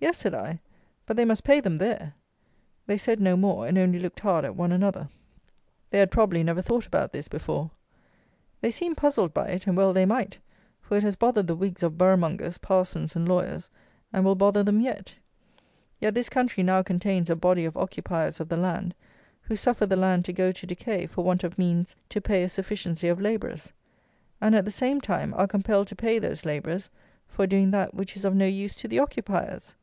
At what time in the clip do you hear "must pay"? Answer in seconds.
1.24-1.60